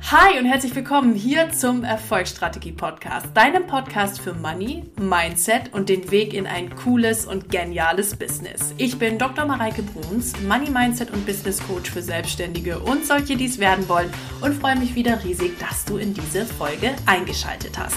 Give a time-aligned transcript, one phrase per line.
[0.00, 6.10] Hi und herzlich willkommen hier zum Erfolgsstrategie Podcast, deinem Podcast für Money, Mindset und den
[6.10, 8.72] Weg in ein cooles und geniales Business.
[8.78, 9.44] Ich bin Dr.
[9.44, 14.10] Mareike Bruns, Money Mindset und Business Coach für Selbstständige und solche, die es werden wollen
[14.40, 17.96] und freue mich wieder riesig, dass du in diese Folge eingeschaltet hast.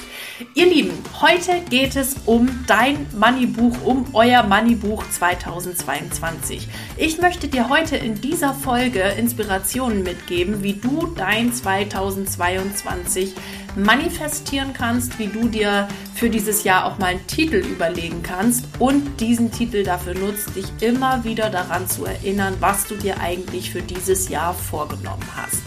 [0.53, 0.91] Ihr Lieben,
[1.21, 6.67] heute geht es um dein Money Buch, um euer Money Buch 2022.
[6.97, 13.33] Ich möchte dir heute in dieser Folge Inspirationen mitgeben, wie du dein 2022 2022
[13.75, 19.19] manifestieren kannst, wie du dir für dieses Jahr auch mal einen Titel überlegen kannst und
[19.19, 23.81] diesen Titel dafür nutzt, dich immer wieder daran zu erinnern, was du dir eigentlich für
[23.81, 25.63] dieses Jahr vorgenommen hast.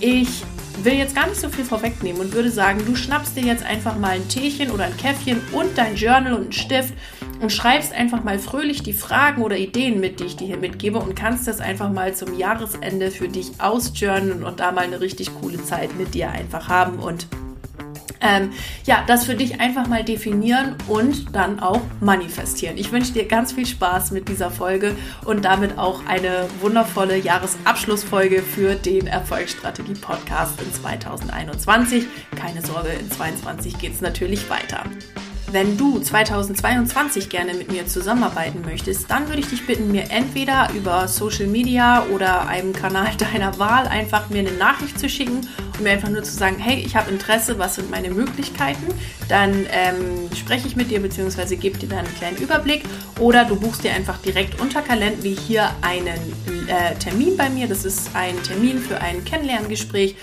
[0.00, 0.44] Ich
[0.82, 3.96] will jetzt gar nicht so viel vorwegnehmen und würde sagen, du schnappst dir jetzt einfach
[3.98, 6.94] mal ein Teechen oder ein Käffchen und dein Journal und einen Stift
[7.40, 10.98] und schreibst einfach mal fröhlich die Fragen oder Ideen mit, die ich dir hier mitgebe
[10.98, 15.30] und kannst das einfach mal zum Jahresende für dich ausjournalen und da mal eine richtig
[15.40, 17.26] coole Zeit mit dir einfach haben und
[18.20, 18.50] ähm,
[18.84, 22.76] ja, das für dich einfach mal definieren und dann auch manifestieren.
[22.76, 28.42] Ich wünsche dir ganz viel Spaß mit dieser Folge und damit auch eine wundervolle Jahresabschlussfolge
[28.42, 32.04] für den Erfolgsstrategie Podcast in 2021.
[32.36, 34.84] Keine Sorge, in 2022 geht es natürlich weiter.
[35.52, 40.70] Wenn du 2022 gerne mit mir zusammenarbeiten möchtest, dann würde ich dich bitten, mir entweder
[40.76, 45.40] über Social Media oder einem Kanal deiner Wahl einfach mir eine Nachricht zu schicken
[45.74, 48.86] und mir einfach nur zu sagen, hey, ich habe Interesse, was sind meine Möglichkeiten?
[49.28, 51.56] Dann ähm, spreche ich mit dir bzw.
[51.56, 52.84] gebe dir dann einen kleinen Überblick
[53.18, 56.20] oder du buchst dir einfach direkt unter Calendly hier einen
[56.68, 57.66] äh, Termin bei mir.
[57.66, 60.14] Das ist ein Termin für ein Kennenlerngespräch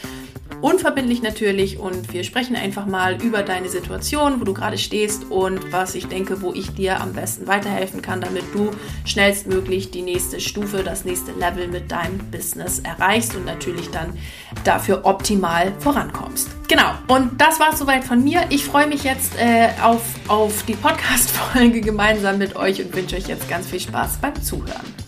[0.61, 5.71] Unverbindlich natürlich und wir sprechen einfach mal über deine Situation, wo du gerade stehst und
[5.71, 8.71] was ich denke, wo ich dir am besten weiterhelfen kann, damit du
[9.05, 14.17] schnellstmöglich die nächste Stufe, das nächste Level mit deinem Business erreichst und natürlich dann
[14.63, 16.49] dafür optimal vorankommst.
[16.67, 18.41] Genau, und das war es soweit von mir.
[18.49, 23.27] Ich freue mich jetzt äh, auf, auf die Podcast-Folge gemeinsam mit euch und wünsche euch
[23.27, 25.06] jetzt ganz viel Spaß beim Zuhören.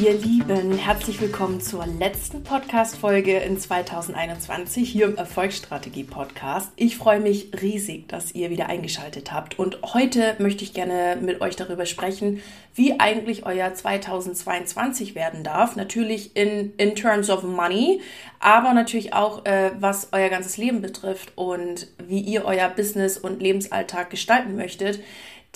[0.00, 6.72] Ihr Lieben, herzlich willkommen zur letzten Podcast-Folge in 2021 hier im Erfolgsstrategie-Podcast.
[6.76, 9.58] Ich freue mich riesig, dass ihr wieder eingeschaltet habt.
[9.58, 12.40] Und heute möchte ich gerne mit euch darüber sprechen,
[12.74, 15.76] wie eigentlich euer 2022 werden darf.
[15.76, 18.00] Natürlich in, in terms of money,
[18.38, 23.42] aber natürlich auch, äh, was euer ganzes Leben betrifft und wie ihr euer Business und
[23.42, 25.00] Lebensalltag gestalten möchtet.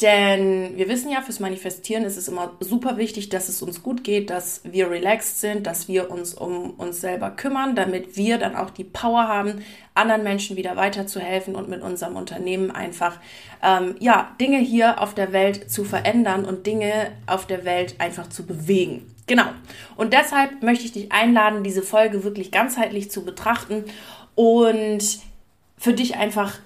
[0.00, 4.02] Denn wir wissen ja, fürs Manifestieren ist es immer super wichtig, dass es uns gut
[4.02, 8.56] geht, dass wir relaxed sind, dass wir uns um uns selber kümmern, damit wir dann
[8.56, 9.62] auch die Power haben,
[9.94, 13.20] anderen Menschen wieder weiterzuhelfen und mit unserem Unternehmen einfach
[13.62, 18.28] ähm, ja Dinge hier auf der Welt zu verändern und Dinge auf der Welt einfach
[18.28, 19.14] zu bewegen.
[19.28, 19.46] Genau.
[19.94, 23.84] Und deshalb möchte ich dich einladen, diese Folge wirklich ganzheitlich zu betrachten
[24.34, 25.20] und
[25.78, 26.58] für dich einfach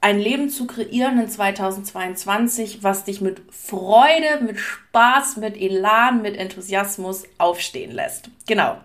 [0.00, 6.36] ein Leben zu kreieren in 2022, was dich mit Freude, mit Spaß, mit Elan, mit
[6.36, 8.30] Enthusiasmus aufstehen lässt.
[8.46, 8.76] Genau.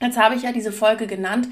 [0.00, 1.48] Jetzt habe ich ja diese Folge genannt,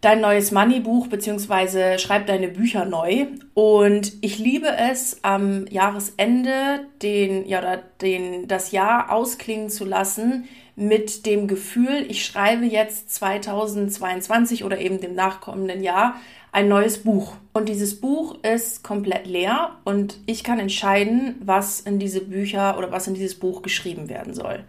[0.00, 3.26] dein neues Money-Buch beziehungsweise schreib deine Bücher neu.
[3.54, 11.26] Und ich liebe es, am Jahresende den, ja, den, das Jahr ausklingen zu lassen mit
[11.26, 16.16] dem Gefühl, ich schreibe jetzt 2022 oder eben dem nachkommenden Jahr
[16.52, 17.34] ein neues Buch.
[17.54, 22.92] Und dieses Buch ist komplett leer und ich kann entscheiden, was in diese Bücher oder
[22.92, 24.64] was in dieses Buch geschrieben werden soll.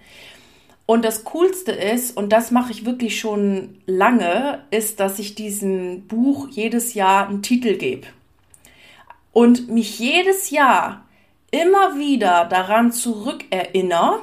[0.86, 6.08] Und das Coolste ist, und das mache ich wirklich schon lange, ist, dass ich diesem
[6.08, 8.08] Buch jedes Jahr einen Titel gebe.
[9.32, 11.06] Und mich jedes Jahr
[11.52, 14.20] immer wieder daran zurückerinnere,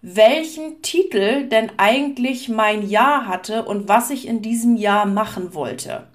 [0.00, 6.08] welchen Titel denn eigentlich mein Jahr hatte und was ich in diesem Jahr machen wollte.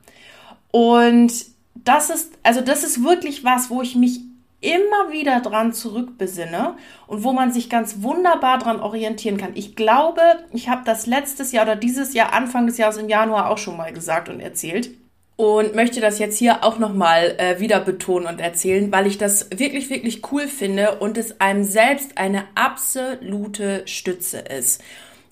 [0.72, 1.33] Und
[1.75, 4.19] das ist, also das ist wirklich was, wo ich mich
[4.59, 9.51] immer wieder dran zurückbesinne und wo man sich ganz wunderbar dran orientieren kann.
[9.53, 13.49] Ich glaube, ich habe das letztes Jahr oder dieses Jahr, Anfang des Jahres im Januar
[13.49, 14.90] auch schon mal gesagt und erzählt
[15.35, 19.49] und möchte das jetzt hier auch nochmal äh, wieder betonen und erzählen, weil ich das
[19.52, 24.84] wirklich, wirklich cool finde und es einem selbst eine absolute Stütze ist.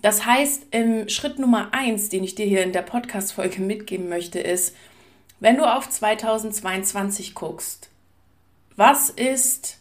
[0.03, 4.39] Das heißt, im Schritt Nummer eins, den ich dir hier in der Podcast-Folge mitgeben möchte,
[4.39, 4.75] ist,
[5.39, 7.89] wenn du auf 2022 guckst,
[8.75, 9.77] was ist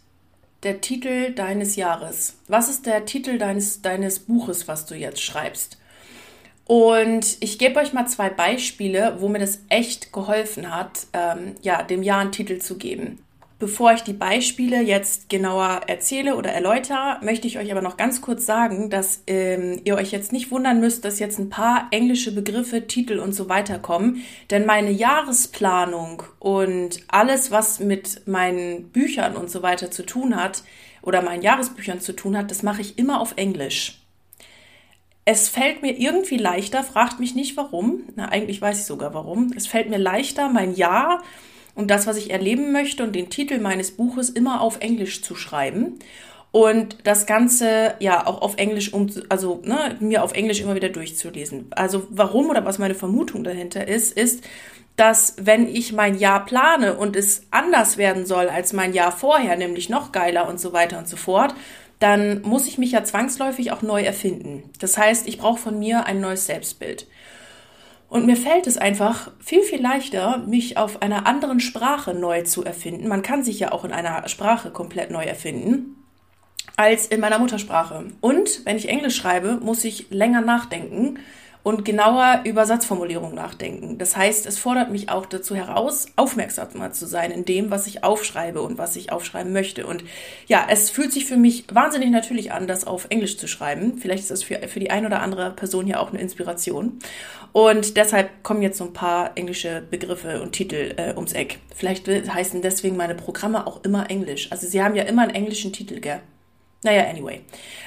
[0.63, 2.37] der Titel deines Jahres?
[2.49, 5.79] Was ist der Titel deines, deines Buches, was du jetzt schreibst?
[6.67, 11.83] Und ich gebe euch mal zwei Beispiele, wo mir das echt geholfen hat, ähm, ja,
[11.83, 13.23] dem Jahr einen Titel zu geben.
[13.61, 18.21] Bevor ich die Beispiele jetzt genauer erzähle oder erläutere, möchte ich euch aber noch ganz
[18.21, 22.35] kurz sagen, dass ähm, ihr euch jetzt nicht wundern müsst, dass jetzt ein paar englische
[22.35, 24.25] Begriffe, Titel und so weiter kommen.
[24.51, 30.65] Denn meine Jahresplanung und alles, was mit meinen Büchern und so weiter zu tun hat
[31.01, 34.01] oder meinen Jahresbüchern zu tun hat, das mache ich immer auf Englisch.
[35.25, 39.53] Es fällt mir irgendwie leichter, fragt mich nicht warum, na eigentlich weiß ich sogar warum,
[39.57, 41.23] es fällt mir leichter, mein Jahr
[41.75, 45.35] und das, was ich erleben möchte und den Titel meines Buches immer auf Englisch zu
[45.35, 45.99] schreiben
[46.55, 50.89] und das Ganze ja auch auf Englisch, um, also ne, mir auf Englisch immer wieder
[50.89, 51.67] durchzulesen.
[51.71, 54.45] Also warum oder was meine Vermutung dahinter ist, ist,
[54.95, 59.57] dass wenn ich mein Jahr plane und es anders werden soll als mein Jahr vorher,
[59.57, 61.57] nämlich noch geiler und so weiter und so fort,
[61.99, 64.63] dann muss ich mich ja zwangsläufig auch neu erfinden.
[64.79, 67.09] Das heißt, ich brauche von mir ein neues Selbstbild.
[68.09, 72.65] Und mir fällt es einfach viel, viel leichter, mich auf einer anderen Sprache neu zu
[72.65, 73.09] erfinden.
[73.09, 75.97] Man kann sich ja auch in einer Sprache komplett neu erfinden
[76.77, 78.07] als in meiner Muttersprache.
[78.21, 81.19] Und wenn ich Englisch schreibe, muss ich länger nachdenken
[81.65, 83.97] und genauer über Satzformulierung nachdenken.
[83.97, 88.05] Das heißt, es fordert mich auch dazu heraus, aufmerksamer zu sein in dem, was ich
[88.05, 89.87] aufschreibe und was ich aufschreiben möchte.
[89.87, 90.05] Und
[90.47, 93.97] ja, es fühlt sich für mich wahnsinnig natürlich an, das auf Englisch zu schreiben.
[93.97, 96.99] Vielleicht ist das für, für die ein oder andere Person ja auch eine Inspiration.
[97.53, 101.61] Und deshalb kommen jetzt so ein paar englische Begriffe und Titel äh, ums Eck.
[101.75, 104.53] Vielleicht heißen deswegen meine Programme auch immer Englisch.
[104.53, 106.21] Also sie haben ja immer einen englischen Titel, gell?
[106.83, 107.41] Naja, anyway.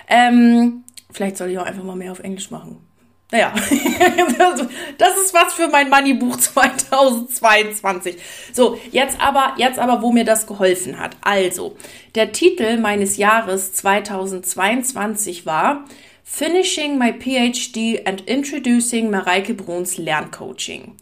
[0.07, 2.86] Ähm, vielleicht soll ich auch einfach mal mehr auf Englisch machen.
[3.29, 3.53] Naja,
[4.97, 8.15] das ist was für mein Moneybuch 2022.
[8.53, 11.18] So, jetzt aber, jetzt aber, wo mir das geholfen hat.
[11.21, 11.75] Also,
[12.15, 15.83] der Titel meines Jahres 2022 war
[16.24, 20.95] Finishing my PhD and Introducing Mareike Bruns Lerncoaching.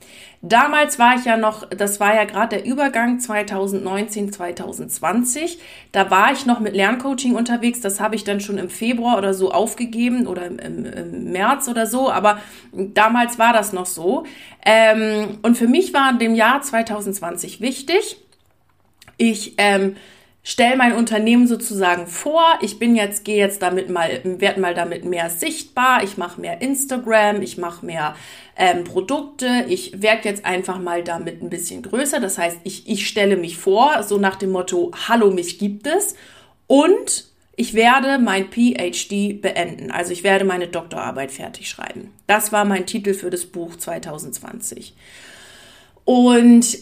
[0.48, 5.58] Damals war ich ja noch, das war ja gerade der Übergang 2019, 2020.
[5.92, 7.82] Da war ich noch mit Lerncoaching unterwegs.
[7.82, 11.88] Das habe ich dann schon im Februar oder so aufgegeben oder im, im, März oder
[11.88, 12.12] so.
[12.12, 12.38] Aber
[12.72, 14.26] damals war das noch so.
[14.64, 18.18] Ähm, und für mich war in dem Jahr 2020 wichtig.
[19.18, 19.96] Ich ähm,
[20.46, 22.60] stell mein Unternehmen sozusagen vor.
[22.62, 26.04] Ich bin jetzt, gehe jetzt damit mal, werde mal damit mehr sichtbar.
[26.04, 28.16] Ich mache mehr Instagram, ich mache mehr
[28.56, 29.66] ähm, Produkte.
[29.68, 32.20] Ich werde jetzt einfach mal damit ein bisschen größer.
[32.20, 36.16] Das heißt, ich, ich stelle mich vor, so nach dem Motto, hallo, mich gibt es.
[36.68, 37.26] Und
[37.56, 39.90] ich werde mein PhD beenden.
[39.90, 42.14] Also ich werde meine Doktorarbeit fertig schreiben.
[42.28, 44.96] Das war mein Titel für das Buch 2020.
[46.04, 46.78] Und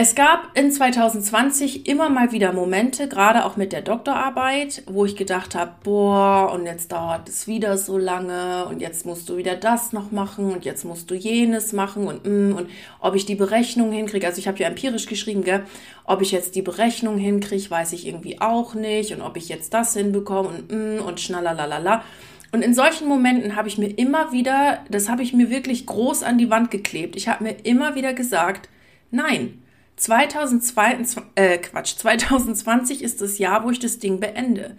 [0.00, 5.16] es gab in 2020 immer mal wieder Momente, gerade auch mit der Doktorarbeit, wo ich
[5.16, 9.56] gedacht habe, boah, und jetzt dauert es wieder so lange und jetzt musst du wieder
[9.56, 13.34] das noch machen und jetzt musst du jenes machen und mm, und ob ich die
[13.34, 14.24] Berechnung hinkriege.
[14.24, 15.64] Also ich habe ja empirisch geschrieben, gell,
[16.04, 19.74] ob ich jetzt die Berechnung hinkriege, weiß ich irgendwie auch nicht und ob ich jetzt
[19.74, 22.04] das hinbekomme und mm, und schnallalalala.
[22.52, 26.22] Und in solchen Momenten habe ich mir immer wieder, das habe ich mir wirklich groß
[26.22, 27.16] an die Wand geklebt.
[27.16, 28.68] Ich habe mir immer wieder gesagt,
[29.10, 29.60] nein
[29.98, 34.76] 2022, äh, Quatsch, 2020 ist das Jahr, wo ich das Ding beende.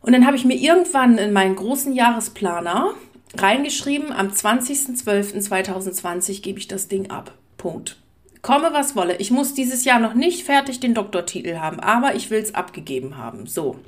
[0.00, 2.94] Und dann habe ich mir irgendwann in meinen großen Jahresplaner
[3.36, 7.32] reingeschrieben, am 20.12.2020 gebe ich das Ding ab.
[7.56, 7.96] Punkt.
[8.42, 9.16] Komme, was wolle.
[9.18, 13.16] Ich muss dieses Jahr noch nicht fertig den Doktortitel haben, aber ich will es abgegeben
[13.16, 13.46] haben.
[13.46, 13.78] So.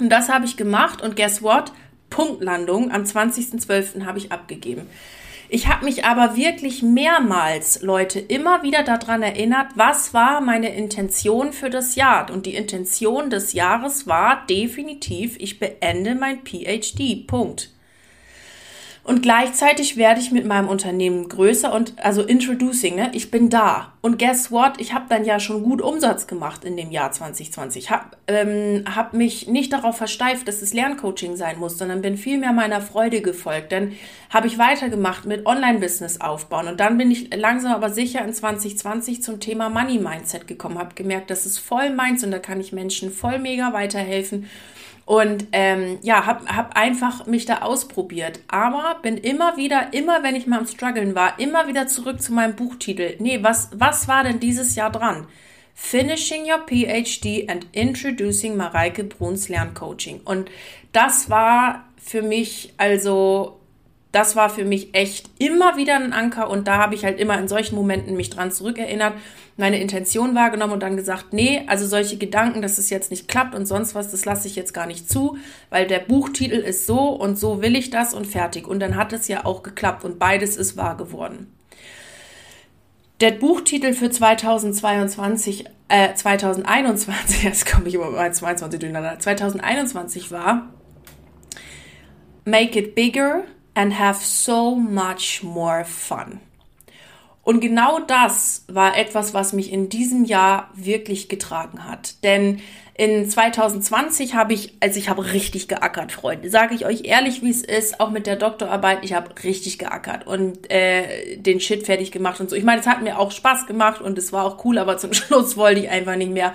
[0.00, 1.72] Und das habe ich gemacht und guess what?
[2.08, 2.90] Punktlandung.
[2.90, 4.06] Am 20.12.
[4.06, 4.86] habe ich abgegeben.
[5.48, 11.52] Ich habe mich aber wirklich mehrmals, Leute, immer wieder daran erinnert, was war meine Intention
[11.52, 12.30] für das Jahr.
[12.32, 17.26] Und die Intention des Jahres war definitiv, ich beende mein PhD.
[17.26, 17.75] Punkt.
[19.06, 23.12] Und gleichzeitig werde ich mit meinem Unternehmen größer und also introducing, ne?
[23.14, 23.92] Ich bin da.
[24.02, 24.80] Und guess what?
[24.80, 27.92] Ich habe dann ja schon gut Umsatz gemacht in dem Jahr 2020.
[27.92, 32.36] Hab, ähm, hab mich nicht darauf versteift, dass es Lerncoaching sein muss, sondern bin viel
[32.38, 33.70] mehr meiner Freude gefolgt.
[33.70, 33.92] Dann
[34.30, 36.66] habe ich weitergemacht mit Online-Business aufbauen.
[36.66, 40.78] Und dann bin ich langsam aber sicher in 2020 zum Thema Money Mindset gekommen.
[40.78, 44.48] Habe gemerkt, das ist voll meins und da kann ich Menschen voll mega weiterhelfen.
[45.06, 48.40] Und ähm, ja, hab, hab einfach mich da ausprobiert.
[48.48, 52.32] Aber bin immer wieder, immer wenn ich mal am Struggeln war, immer wieder zurück zu
[52.32, 53.14] meinem Buchtitel.
[53.20, 55.28] Nee, was, was war denn dieses Jahr dran?
[55.74, 60.22] Finishing Your PhD and Introducing Mareike Bruns Lerncoaching.
[60.24, 60.50] Und
[60.92, 63.60] das war für mich also
[64.12, 67.38] das war für mich echt immer wieder ein Anker und da habe ich halt immer
[67.38, 69.14] in solchen Momenten mich dran zurückerinnert,
[69.56, 73.54] meine Intention wahrgenommen und dann gesagt, nee, also solche Gedanken, dass es jetzt nicht klappt
[73.54, 75.38] und sonst was, das lasse ich jetzt gar nicht zu,
[75.70, 78.68] weil der Buchtitel ist so und so will ich das und fertig.
[78.68, 81.52] Und dann hat es ja auch geklappt und beides ist wahr geworden.
[83.20, 90.68] Der Buchtitel für 2022, äh, 2021, jetzt komme ich immer bei 22 durcheinander, 2021 war
[92.44, 93.42] Make it bigger
[93.76, 96.40] and have so much more fun.
[97.44, 102.24] Und genau das war etwas, was mich in diesem Jahr wirklich getragen hat.
[102.24, 102.60] Denn
[102.94, 106.50] in 2020 habe ich, also ich habe richtig geackert, Freunde.
[106.50, 110.26] Sage ich euch ehrlich, wie es ist, auch mit der Doktorarbeit, ich habe richtig geackert
[110.26, 112.56] und äh, den Shit fertig gemacht und so.
[112.56, 115.12] Ich meine, es hat mir auch Spaß gemacht und es war auch cool, aber zum
[115.12, 116.54] Schluss wollte ich einfach nicht mehr.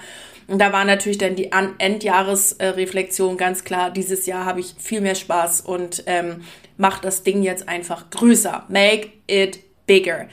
[0.51, 3.89] Und da war natürlich dann die Endjahresreflexion ganz klar.
[3.89, 6.41] Dieses Jahr habe ich viel mehr Spaß und ähm,
[6.75, 8.65] mache das Ding jetzt einfach größer.
[8.67, 10.27] Make it bigger.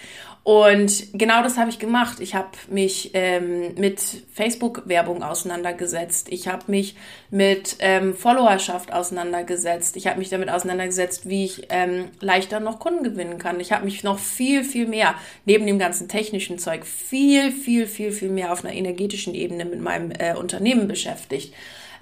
[0.44, 2.20] Und genau das habe ich gemacht.
[2.20, 4.00] Ich habe mich ähm, mit
[4.32, 6.28] Facebook-Werbung auseinandergesetzt.
[6.30, 6.96] Ich habe mich
[7.30, 9.96] mit ähm, Followerschaft auseinandergesetzt.
[9.96, 13.60] Ich habe mich damit auseinandergesetzt, wie ich ähm, leichter noch Kunden gewinnen kann.
[13.60, 15.14] Ich habe mich noch viel, viel mehr,
[15.44, 19.80] neben dem ganzen technischen Zeug, viel, viel, viel, viel mehr auf einer energetischen Ebene mit
[19.80, 21.52] meinem äh, Unternehmen beschäftigt.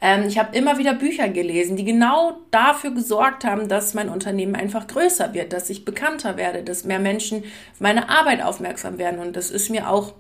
[0.01, 4.55] Ähm, ich habe immer wieder Bücher gelesen, die genau dafür gesorgt haben, dass mein Unternehmen
[4.55, 9.21] einfach größer wird, dass ich bekannter werde, dass mehr Menschen auf meine Arbeit aufmerksam werden.
[9.21, 10.13] Und das ist mir auch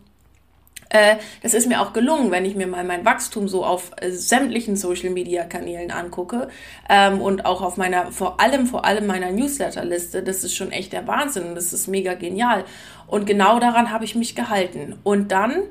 [0.88, 4.10] äh, das ist mir auch gelungen, wenn ich mir mal mein Wachstum so auf äh,
[4.10, 6.48] sämtlichen Social Media Kanälen angucke
[6.88, 10.22] ähm, und auch auf meiner, vor allem, vor allem meiner Newsletterliste.
[10.22, 11.54] Das ist schon echt der Wahnsinn.
[11.54, 12.64] Das ist mega genial.
[13.08, 14.98] Und genau daran habe ich mich gehalten.
[15.02, 15.62] Und dann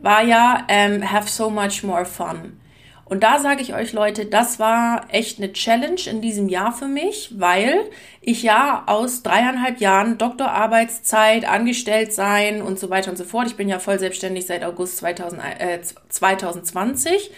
[0.00, 2.58] war ja ähm, Have so much more fun.
[3.04, 6.88] Und da sage ich euch Leute, das war echt eine Challenge in diesem Jahr für
[6.88, 7.74] mich, weil
[8.20, 13.56] ich ja aus dreieinhalb Jahren Doktorarbeitszeit, angestellt sein und so weiter und so fort, ich
[13.56, 17.30] bin ja voll selbstständig seit August 2000, äh, 2020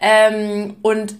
[0.00, 1.16] ähm, und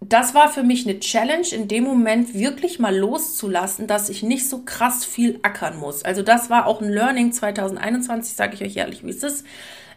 [0.00, 4.48] das war für mich eine Challenge, in dem Moment wirklich mal loszulassen, dass ich nicht
[4.48, 6.04] so krass viel ackern muss.
[6.04, 9.44] Also das war auch ein Learning 2021, sage ich euch ehrlich, wie es ist.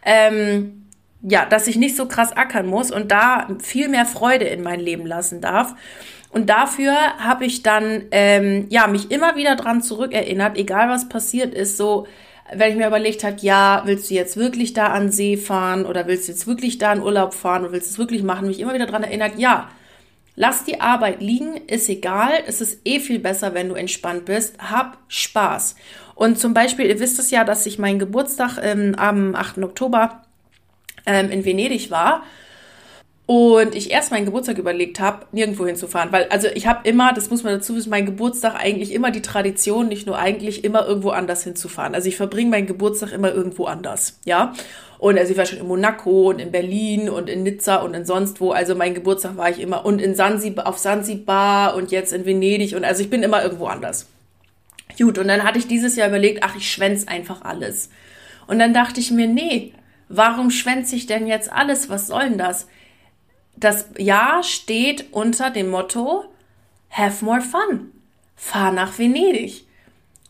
[0.04, 0.81] Ähm,
[1.22, 4.80] ja, dass ich nicht so krass ackern muss und da viel mehr Freude in mein
[4.80, 5.74] Leben lassen darf.
[6.30, 11.54] Und dafür habe ich dann ähm, ja mich immer wieder dran zurückerinnert, egal was passiert
[11.54, 12.06] ist, so
[12.54, 16.06] wenn ich mir überlegt habe, ja, willst du jetzt wirklich da an See fahren oder
[16.06, 18.60] willst du jetzt wirklich da in Urlaub fahren oder willst du es wirklich machen, mich
[18.60, 19.70] immer wieder dran erinnert, ja,
[20.36, 24.56] lass die Arbeit liegen, ist egal, es ist eh viel besser, wenn du entspannt bist,
[24.58, 25.76] hab Spaß.
[26.14, 29.58] Und zum Beispiel, ihr wisst es ja, dass ich meinen Geburtstag ähm, am 8.
[29.58, 30.22] Oktober
[31.06, 32.22] ähm, in Venedig war
[33.26, 36.12] und ich erst meinen Geburtstag überlegt habe, nirgendwo hinzufahren.
[36.12, 39.22] Weil, also ich habe immer, das muss man dazu wissen, mein Geburtstag eigentlich immer die
[39.22, 41.94] Tradition, nicht nur eigentlich, immer irgendwo anders hinzufahren.
[41.94, 44.52] Also ich verbringe meinen Geburtstag immer irgendwo anders, ja.
[44.98, 48.04] Und also ich war schon in Monaco und in Berlin und in Nizza und in
[48.04, 48.50] sonst wo.
[48.50, 52.76] Also mein Geburtstag war ich immer und in Sansibar, auf Sansibar und jetzt in Venedig
[52.76, 54.08] und also ich bin immer irgendwo anders.
[54.98, 57.88] Gut, und dann hatte ich dieses Jahr überlegt, ach, ich schwänz einfach alles.
[58.46, 59.72] Und dann dachte ich mir, nee,
[60.14, 61.88] Warum schwänze ich denn jetzt alles?
[61.88, 62.66] Was soll denn das?
[63.56, 66.24] Das Jahr steht unter dem Motto
[66.90, 67.92] Have more fun.
[68.36, 69.64] Fahr nach Venedig.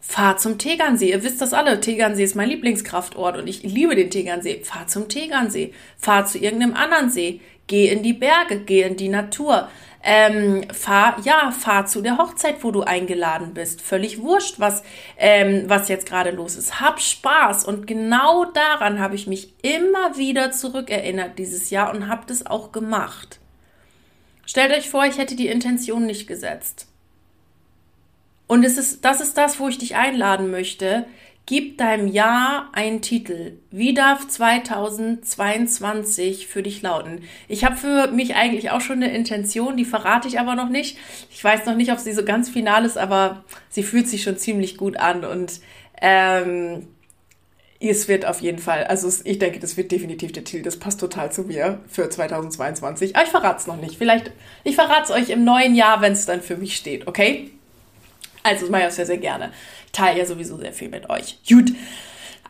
[0.01, 1.11] Fahr zum Tegernsee.
[1.11, 1.81] Ihr wisst das alle.
[1.81, 4.63] Tegernsee ist mein Lieblingskraftort und ich liebe den Tegernsee.
[4.63, 5.73] Fahr zum Tegernsee.
[5.99, 7.41] Fahr zu irgendeinem anderen See.
[7.73, 8.59] Geh in die Berge.
[8.59, 9.67] Geh in die Natur.
[10.03, 13.81] Ähm, fahr, ja, fahr zu der Hochzeit, wo du eingeladen bist.
[13.81, 14.83] Völlig wurscht, was,
[15.17, 16.83] ähm, was jetzt gerade los ist.
[16.83, 17.65] Hab Spaß.
[17.65, 22.73] Und genau daran habe ich mich immer wieder zurückerinnert dieses Jahr und habe das auch
[22.73, 23.41] gemacht.
[24.45, 26.89] Stellt euch vor, ich hätte die Intention nicht gesetzt.
[28.49, 31.07] Und es ist, das ist das, wo ich dich einladen möchte,
[31.45, 33.59] Gib deinem Jahr einen Titel.
[33.71, 37.25] Wie darf 2022 für dich lauten?
[37.49, 40.99] Ich habe für mich eigentlich auch schon eine Intention, die verrate ich aber noch nicht.
[41.31, 44.37] Ich weiß noch nicht, ob sie so ganz final ist, aber sie fühlt sich schon
[44.37, 45.61] ziemlich gut an und
[46.01, 46.87] ähm,
[47.81, 50.63] es wird auf jeden Fall, also ich denke, das wird definitiv der Titel.
[50.63, 53.17] Das passt total zu mir für 2022.
[53.17, 53.97] Aber ich verrate es noch nicht.
[53.97, 54.31] Vielleicht,
[54.63, 57.51] ich verrate es euch im neuen Jahr, wenn es dann für mich steht, okay?
[58.43, 59.53] Also, das mache ich auch sehr, sehr gerne
[59.93, 61.39] teile ja sowieso sehr viel mit euch.
[61.49, 61.73] Gut.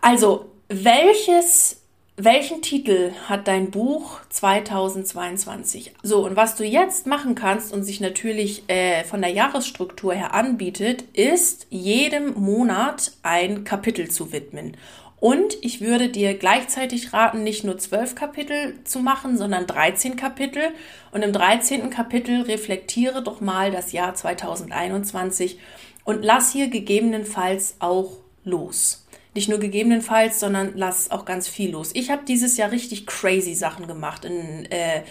[0.01, 1.83] Also, welches,
[2.17, 5.93] welchen Titel hat dein Buch 2022?
[6.03, 10.35] So, und was du jetzt machen kannst und sich natürlich äh, von der Jahresstruktur her
[10.35, 14.77] anbietet, ist jedem Monat ein Kapitel zu widmen.
[15.23, 20.71] Und ich würde dir gleichzeitig raten, nicht nur zwölf Kapitel zu machen, sondern 13 Kapitel.
[21.12, 21.91] Und im 13.
[21.91, 25.61] Kapitel reflektiere doch mal das Jahr 2021
[26.02, 29.07] und lass hier gegebenenfalls auch los.
[29.33, 31.93] Nicht nur gegebenenfalls, sondern lass auch ganz viel los.
[31.95, 35.02] Ich habe dieses Jahr richtig crazy Sachen gemacht, in, äh,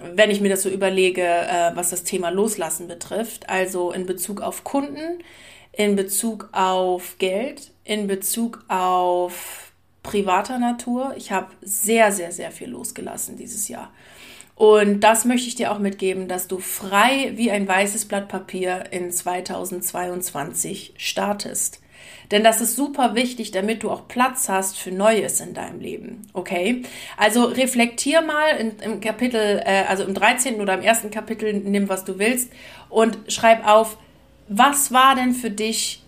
[0.00, 3.48] wenn ich mir das so überlege, äh, was das Thema Loslassen betrifft.
[3.48, 5.20] Also in Bezug auf Kunden,
[5.72, 11.14] in Bezug auf Geld, in Bezug auf privater Natur.
[11.16, 13.90] Ich habe sehr, sehr, sehr viel losgelassen dieses Jahr.
[14.54, 18.84] Und das möchte ich dir auch mitgeben, dass du frei wie ein weißes Blatt Papier
[18.90, 21.80] in 2022 startest.
[22.30, 26.28] Denn das ist super wichtig, damit du auch Platz hast für Neues in deinem Leben.
[26.32, 26.82] Okay?
[27.16, 30.60] Also reflektier mal in, im Kapitel, äh, also im 13.
[30.60, 32.50] oder im ersten Kapitel, nimm was du willst
[32.88, 33.98] und schreib auf,
[34.48, 36.02] was war denn für dich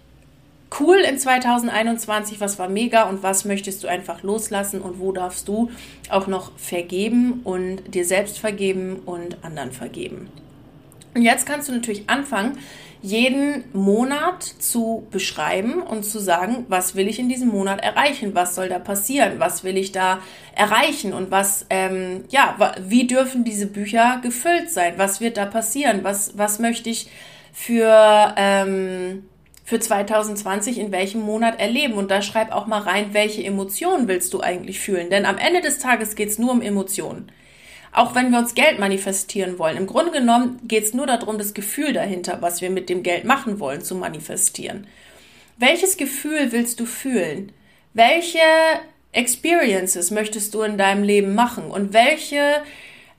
[0.81, 3.05] cool in 2021, was war mega?
[3.09, 4.81] Und was möchtest du einfach loslassen?
[4.81, 5.71] Und wo darfst du
[6.11, 10.29] auch noch vergeben und dir selbst vergeben und anderen vergeben.
[11.15, 12.59] Und jetzt kannst du natürlich anfangen,
[13.01, 18.55] jeden Monat zu beschreiben und zu sagen, was will ich in diesem Monat erreichen, was
[18.55, 20.21] soll da passieren, was will ich da
[20.57, 21.13] erreichen?
[21.13, 26.39] Und was, ähm, ja, wie dürfen diese Bücher gefüllt sein, was wird da passieren, was,
[26.39, 27.11] was möchte ich
[27.55, 29.25] für, ähm,
[29.65, 31.95] für 2020 in welchem Monat erleben.
[31.95, 35.09] Und da schreib auch mal rein, welche Emotionen willst du eigentlich fühlen.
[35.09, 37.31] Denn am Ende des Tages geht es nur um Emotionen.
[37.93, 39.77] Auch wenn wir uns Geld manifestieren wollen.
[39.77, 43.25] Im Grunde genommen geht es nur darum, das Gefühl dahinter, was wir mit dem Geld
[43.25, 44.89] machen wollen, zu manifestieren.
[45.57, 47.53] Welches Gefühl willst du fühlen?
[47.93, 48.41] Welche
[49.13, 51.71] Experiences möchtest du in deinem Leben machen?
[51.71, 52.63] Und welche,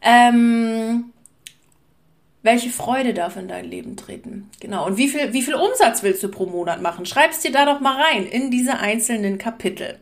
[0.02, 1.14] ähm,
[2.46, 4.52] welche Freude darf in dein Leben treten?
[4.60, 4.86] Genau.
[4.86, 7.08] Und wie viel, wie viel Umsatz willst du pro Monat machen?
[7.08, 9.98] Schreib's dir da doch mal rein in diese einzelnen Kapitel.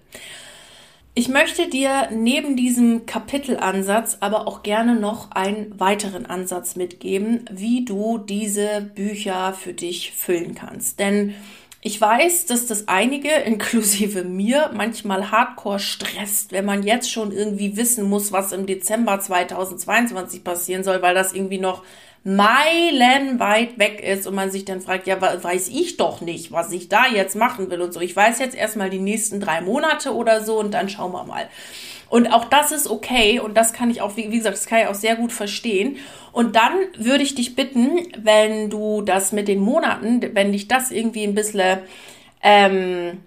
[1.15, 7.85] Ich möchte dir neben diesem Kapitelansatz aber auch gerne noch einen weiteren Ansatz mitgeben, wie
[7.85, 10.99] du diese Bücher für dich füllen kannst.
[10.99, 11.35] Denn
[11.81, 17.77] ich weiß, dass das einige, inklusive mir, manchmal hardcore stresst, wenn man jetzt schon irgendwie
[17.77, 21.83] wissen muss, was im Dezember 2022 passieren soll, weil das irgendwie noch
[22.23, 26.87] meilenweit weg ist und man sich dann fragt, ja, weiß ich doch nicht, was ich
[26.87, 27.99] da jetzt machen will und so.
[27.99, 31.49] Ich weiß jetzt erstmal die nächsten drei Monate oder so und dann schauen wir mal.
[32.09, 34.87] Und auch das ist okay und das kann ich auch, wie gesagt, das kann ich
[34.87, 35.97] auch sehr gut verstehen.
[36.31, 40.91] Und dann würde ich dich bitten, wenn du das mit den Monaten, wenn dich das
[40.91, 41.79] irgendwie ein bisschen,
[42.41, 43.19] ähm,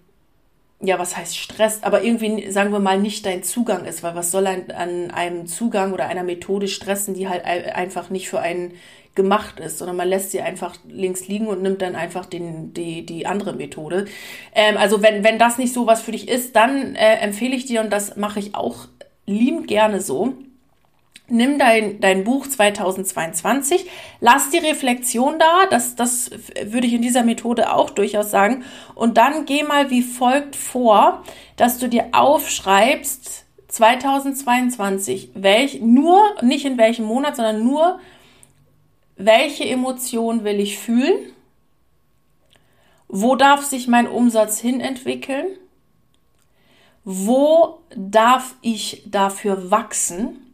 [0.81, 4.31] ja, was heißt stresst, aber irgendwie, sagen wir mal, nicht dein Zugang ist, weil was
[4.31, 8.75] soll ein, an einem Zugang oder einer Methode stressen, die halt einfach nicht für einen
[9.15, 13.07] gemacht ist, sondern man lässt sie einfach links liegen und nimmt dann einfach den, die,
[13.07, 14.05] die andere Methode.
[14.55, 17.65] Ähm, also wenn, wenn das nicht so was für dich ist, dann äh, empfehle ich
[17.65, 18.87] dir, und das mache ich auch
[19.25, 20.35] liebend gerne so,
[21.29, 23.87] nimm dein, dein Buch 2022,
[24.21, 26.31] lass die Reflexion da, das, das
[26.65, 31.25] würde ich in dieser Methode auch durchaus sagen, und dann geh mal wie folgt vor,
[31.57, 38.01] dass du dir aufschreibst, 2022, welch, nur, nicht in welchem Monat, sondern nur,
[39.17, 41.33] welche Emotion will ich fühlen?
[43.09, 45.47] Wo darf sich mein Umsatz hin entwickeln?
[47.05, 50.46] Wo darf ich dafür wachsen?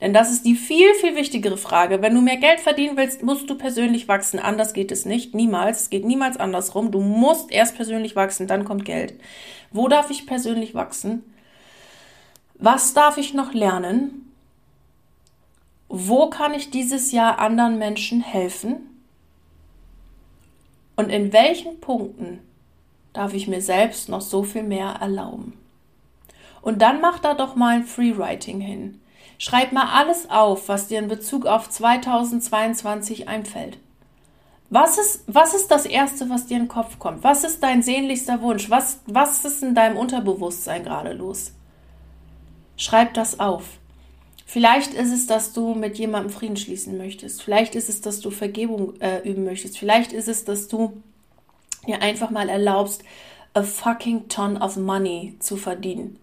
[0.00, 2.00] Denn das ist die viel, viel wichtigere Frage.
[2.00, 4.38] Wenn du mehr Geld verdienen willst, musst du persönlich wachsen.
[4.38, 5.34] Anders geht es nicht.
[5.34, 5.82] Niemals.
[5.82, 6.90] Es geht niemals andersrum.
[6.90, 9.14] Du musst erst persönlich wachsen, dann kommt Geld.
[9.70, 11.22] Wo darf ich persönlich wachsen?
[12.54, 14.32] Was darf ich noch lernen?
[15.88, 18.76] Wo kann ich dieses Jahr anderen Menschen helfen?
[20.96, 22.40] Und in welchen Punkten
[23.12, 25.54] darf ich mir selbst noch so viel mehr erlauben?
[26.62, 28.99] Und dann mach da doch mal ein Freewriting hin.
[29.42, 33.78] Schreib mal alles auf, was dir in Bezug auf 2022 einfällt.
[34.68, 37.24] Was ist, was ist das Erste, was dir in den Kopf kommt?
[37.24, 38.68] Was ist dein sehnlichster Wunsch?
[38.68, 41.52] Was, was ist in deinem Unterbewusstsein gerade los?
[42.76, 43.64] Schreib das auf.
[44.44, 47.42] Vielleicht ist es, dass du mit jemandem Frieden schließen möchtest.
[47.42, 49.78] Vielleicht ist es, dass du Vergebung äh, üben möchtest.
[49.78, 51.02] Vielleicht ist es, dass du
[51.86, 53.04] dir einfach mal erlaubst,
[53.54, 56.18] a fucking ton of money zu verdienen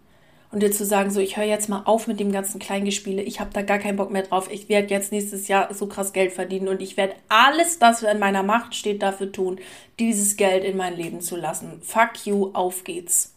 [0.57, 3.39] und dir zu sagen, so, ich höre jetzt mal auf mit dem ganzen Kleingespiele, ich
[3.39, 6.31] habe da gar keinen Bock mehr drauf, ich werde jetzt nächstes Jahr so krass Geld
[6.31, 9.59] verdienen und ich werde alles, das in meiner Macht steht, dafür tun,
[9.99, 11.79] dieses Geld in mein Leben zu lassen.
[11.83, 13.35] Fuck you, auf geht's.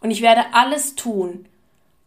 [0.00, 1.46] Und ich werde alles tun,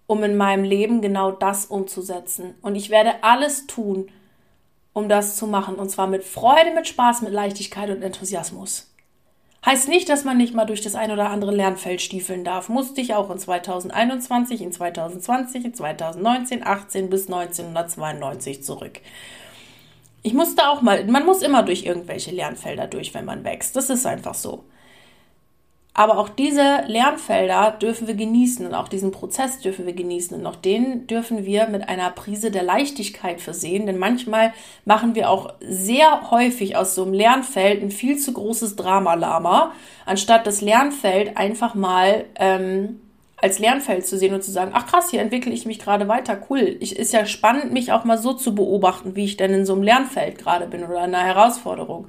[0.08, 2.56] um in meinem Leben genau das umzusetzen.
[2.62, 4.10] Und ich werde alles tun,
[4.94, 5.76] um das zu machen.
[5.76, 8.90] Und zwar mit Freude, mit Spaß, mit Leichtigkeit und Enthusiasmus.
[9.66, 12.70] Heißt nicht, dass man nicht mal durch das ein oder andere Lernfeld stiefeln darf.
[12.70, 19.02] Musste ich auch in 2021, in 2020, in 2019, 18 bis 1992 zurück.
[20.22, 23.76] Ich musste auch mal, man muss immer durch irgendwelche Lernfelder durch, wenn man wächst.
[23.76, 24.64] Das ist einfach so.
[25.98, 30.38] Aber auch diese Lernfelder dürfen wir genießen und auch diesen Prozess dürfen wir genießen.
[30.38, 34.54] Und auch den dürfen wir mit einer Prise der Leichtigkeit versehen, denn manchmal
[34.84, 39.72] machen wir auch sehr häufig aus so einem Lernfeld ein viel zu großes Dramalama,
[40.06, 43.00] anstatt das Lernfeld einfach mal ähm,
[43.46, 46.40] als Lernfeld zu sehen und zu sagen, ach krass, hier entwickle ich mich gerade weiter,
[46.50, 46.78] cool.
[46.80, 49.74] Ich, ist ja spannend, mich auch mal so zu beobachten, wie ich denn in so
[49.74, 52.08] einem Lernfeld gerade bin oder in einer Herausforderung.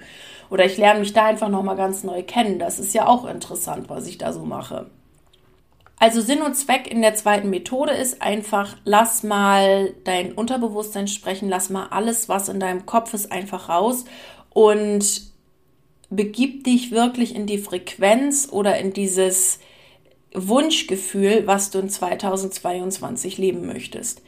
[0.48, 2.58] Oder ich lerne mich da einfach nochmal ganz neu kennen.
[2.58, 4.86] Das ist ja auch interessant, was ich da so mache.
[5.98, 11.50] Also Sinn und Zweck in der zweiten Methode ist einfach, lass mal dein Unterbewusstsein sprechen,
[11.50, 14.06] lass mal alles, was in deinem Kopf ist, einfach raus
[14.54, 15.20] und
[16.08, 19.58] begib dich wirklich in die Frequenz oder in dieses
[20.36, 24.22] Wunschgefühl, was du in 2022 leben möchtest.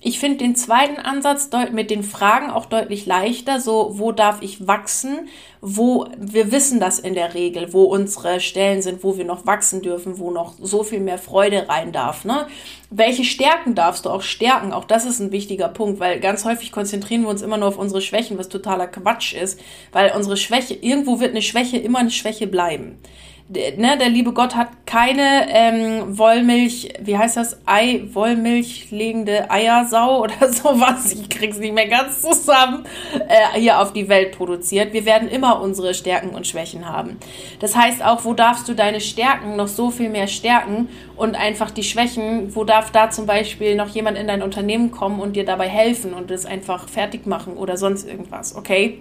[0.00, 3.60] Ich finde den zweiten Ansatz mit den Fragen auch deutlich leichter.
[3.60, 5.28] So, wo darf ich wachsen?
[5.60, 9.82] Wo, wir wissen das in der Regel, wo unsere Stellen sind, wo wir noch wachsen
[9.82, 12.46] dürfen, wo noch so viel mehr Freude rein darf, ne?
[12.90, 14.72] Welche Stärken darfst du auch stärken?
[14.72, 17.78] Auch das ist ein wichtiger Punkt, weil ganz häufig konzentrieren wir uns immer nur auf
[17.78, 19.58] unsere Schwächen, was totaler Quatsch ist,
[19.90, 22.98] weil unsere Schwäche, irgendwo wird eine Schwäche immer eine Schwäche bleiben
[23.48, 30.22] ne, der liebe Gott hat keine ähm, Wollmilch, wie heißt das, Ei, Wollmilch legende Eiersau
[30.22, 32.84] oder sowas, ich krieg's nicht mehr ganz zusammen,
[33.28, 34.92] äh, hier auf die Welt produziert.
[34.92, 37.16] Wir werden immer unsere Stärken und Schwächen haben.
[37.60, 41.70] Das heißt auch, wo darfst du deine Stärken noch so viel mehr stärken und einfach
[41.70, 45.44] die Schwächen, wo darf da zum Beispiel noch jemand in dein Unternehmen kommen und dir
[45.44, 49.00] dabei helfen und es einfach fertig machen oder sonst irgendwas, okay?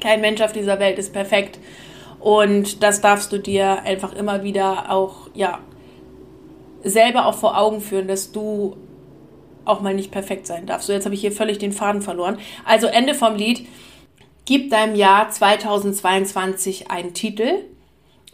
[0.00, 1.58] Kein Mensch auf dieser Welt ist perfekt.
[2.20, 5.60] Und das darfst du dir einfach immer wieder auch, ja,
[6.82, 8.76] selber auch vor Augen führen, dass du
[9.64, 10.86] auch mal nicht perfekt sein darfst.
[10.86, 12.38] So, jetzt habe ich hier völlig den Faden verloren.
[12.64, 13.66] Also Ende vom Lied.
[14.44, 17.64] Gib deinem Jahr 2022 einen Titel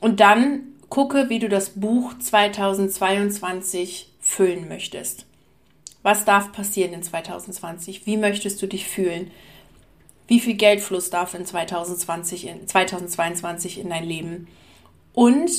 [0.00, 5.26] und dann gucke, wie du das Buch 2022 füllen möchtest.
[6.04, 8.06] Was darf passieren in 2020?
[8.06, 9.32] Wie möchtest du dich fühlen?
[10.26, 14.48] Wie viel Geldfluss darf in 2020, in 2022 in dein Leben?
[15.12, 15.50] Und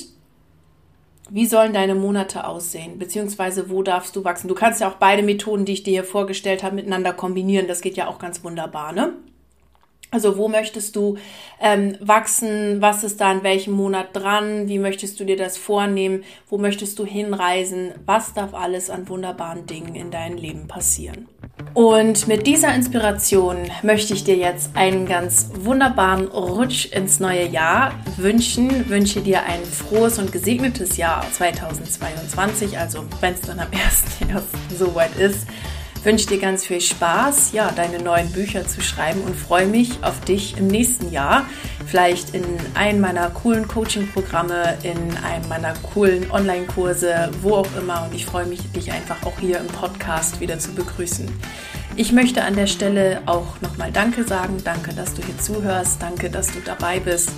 [1.29, 2.99] wie sollen deine Monate aussehen?
[2.99, 4.47] Beziehungsweise wo darfst du wachsen?
[4.47, 7.67] Du kannst ja auch beide Methoden, die ich dir hier vorgestellt habe, miteinander kombinieren.
[7.67, 9.13] Das geht ja auch ganz wunderbar, ne?
[10.11, 11.17] Also wo möchtest du
[11.59, 12.81] ähm, wachsen?
[12.81, 14.69] Was ist da in welchem Monat dran?
[14.69, 16.23] Wie möchtest du dir das vornehmen?
[16.47, 17.91] Wo möchtest du hinreisen?
[18.05, 21.27] Was darf alles an wunderbaren Dingen in deinem Leben passieren?
[21.73, 27.93] Und mit dieser Inspiration möchte ich dir jetzt einen ganz wunderbaren Rutsch ins neue Jahr
[28.17, 28.89] wünschen.
[28.89, 32.77] Wünsche dir ein frohes und gesegnetes Jahr 2022.
[32.77, 34.41] Also wenn es dann am 1.1.
[34.77, 35.47] soweit ist
[36.05, 40.21] wünsche dir ganz viel Spaß, ja, deine neuen Bücher zu schreiben und freue mich auf
[40.21, 41.45] dich im nächsten Jahr.
[41.87, 42.43] Vielleicht in
[42.75, 48.05] einem meiner coolen Coaching-Programme, in einem meiner coolen Online-Kurse, wo auch immer.
[48.05, 51.27] Und ich freue mich, dich einfach auch hier im Podcast wieder zu begrüßen.
[51.95, 54.57] Ich möchte an der Stelle auch nochmal Danke sagen.
[54.63, 56.01] Danke, dass du hier zuhörst.
[56.01, 57.31] Danke, dass du dabei bist.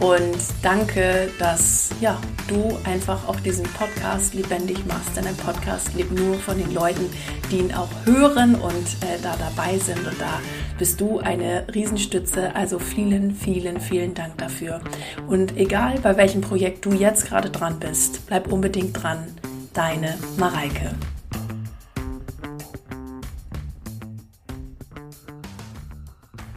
[0.00, 5.16] Und danke, dass ja, du einfach auch diesen Podcast lebendig machst.
[5.16, 7.10] Denn ein Podcast lebt nur von den Leuten,
[7.50, 10.06] die ihn auch hören und äh, da dabei sind.
[10.06, 10.40] Und da
[10.78, 12.54] bist du eine Riesenstütze.
[12.54, 14.80] Also vielen, vielen, vielen Dank dafür.
[15.28, 19.24] Und egal bei welchem Projekt du jetzt gerade dran bist, bleib unbedingt dran.
[19.72, 20.94] Deine Mareike.